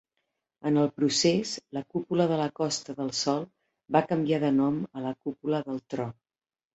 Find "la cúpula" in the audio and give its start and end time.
1.77-2.25, 5.05-5.61